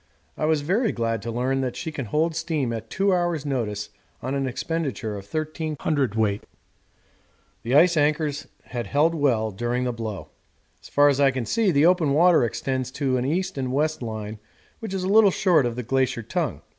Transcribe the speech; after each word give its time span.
I 0.35 0.45
was 0.45 0.61
very 0.61 0.91
glad 0.91 1.21
to 1.21 1.31
learn 1.31 1.61
that 1.61 1.75
she 1.75 1.91
can 1.91 2.05
hold 2.05 2.35
steam 2.35 2.73
at 2.73 2.89
two 2.89 3.13
hours' 3.13 3.45
notice 3.45 3.89
on 4.19 4.33
an 4.33 4.47
expenditure 4.47 5.15
of 5.15 5.27
13 5.27 5.75
cwt. 5.75 6.41
The 7.61 7.75
ice 7.75 7.95
anchors 7.95 8.47
had 8.63 8.87
held 8.87 9.13
well 9.13 9.51
during 9.51 9.83
the 9.83 9.93
blow. 9.93 10.29
As 10.81 10.89
far 10.89 11.07
as 11.07 11.19
I 11.19 11.29
can 11.29 11.45
see 11.45 11.69
the 11.69 11.85
open 11.85 12.13
water 12.13 12.43
extends 12.43 12.89
to 12.93 13.17
an 13.17 13.25
east 13.25 13.59
and 13.59 13.71
west 13.71 14.01
line 14.01 14.39
which 14.79 14.95
is 14.95 15.03
a 15.03 15.07
little 15.07 15.29
short 15.29 15.67
of 15.67 15.75
the 15.75 15.83
glacier 15.83 16.23
tongue. 16.23 16.63